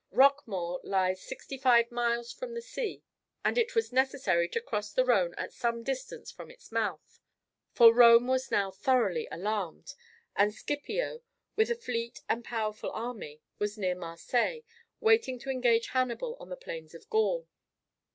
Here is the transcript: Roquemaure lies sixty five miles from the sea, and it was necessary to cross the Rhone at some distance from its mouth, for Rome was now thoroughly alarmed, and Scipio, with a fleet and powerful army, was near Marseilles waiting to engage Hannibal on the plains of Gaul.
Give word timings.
Roquemaure 0.11 0.79
lies 0.83 1.21
sixty 1.21 1.59
five 1.59 1.91
miles 1.91 2.33
from 2.33 2.55
the 2.55 2.61
sea, 2.63 3.03
and 3.45 3.55
it 3.55 3.75
was 3.75 3.93
necessary 3.93 4.49
to 4.49 4.59
cross 4.59 4.91
the 4.91 5.05
Rhone 5.05 5.35
at 5.35 5.53
some 5.53 5.83
distance 5.83 6.31
from 6.31 6.49
its 6.49 6.71
mouth, 6.71 7.19
for 7.71 7.93
Rome 7.93 8.25
was 8.25 8.49
now 8.49 8.71
thoroughly 8.71 9.27
alarmed, 9.31 9.93
and 10.35 10.55
Scipio, 10.55 11.21
with 11.55 11.69
a 11.69 11.75
fleet 11.75 12.19
and 12.27 12.43
powerful 12.43 12.89
army, 12.89 13.41
was 13.59 13.77
near 13.77 13.93
Marseilles 13.93 14.63
waiting 14.99 15.37
to 15.37 15.51
engage 15.51 15.89
Hannibal 15.89 16.35
on 16.39 16.49
the 16.49 16.55
plains 16.57 16.95
of 16.95 17.07
Gaul. 17.07 17.47